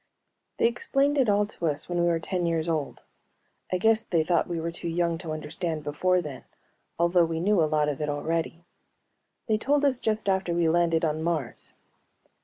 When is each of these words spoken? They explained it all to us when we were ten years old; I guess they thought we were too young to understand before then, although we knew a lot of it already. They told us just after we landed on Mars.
They 0.57 0.65
explained 0.65 1.19
it 1.19 1.29
all 1.29 1.45
to 1.45 1.67
us 1.67 1.87
when 1.87 2.01
we 2.01 2.07
were 2.07 2.17
ten 2.19 2.47
years 2.47 2.67
old; 2.67 3.03
I 3.71 3.77
guess 3.77 4.03
they 4.03 4.23
thought 4.23 4.47
we 4.49 4.59
were 4.59 4.71
too 4.71 4.87
young 4.87 5.19
to 5.19 5.31
understand 5.31 5.83
before 5.83 6.23
then, 6.23 6.43
although 6.97 7.23
we 7.23 7.39
knew 7.39 7.61
a 7.61 7.69
lot 7.69 7.87
of 7.87 8.01
it 8.01 8.09
already. 8.09 8.63
They 9.45 9.59
told 9.59 9.85
us 9.85 9.99
just 9.99 10.27
after 10.27 10.55
we 10.55 10.67
landed 10.67 11.05
on 11.05 11.21
Mars. 11.21 11.75